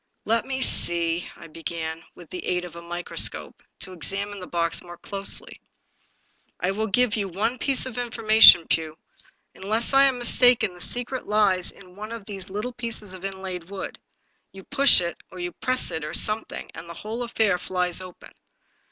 [0.25, 4.81] Let me see." I began, with the aid of a microscope, to examine the box
[4.81, 5.61] more closely."
[6.59, 8.97] I will give you one piece of information, Pugh.
[9.53, 13.69] Unless I am mistaken, the secret lies in one of these little pieces of inlaid
[13.69, 13.99] wood.
[14.51, 18.31] You push it, or you press it, or something, and the whole affair flies open."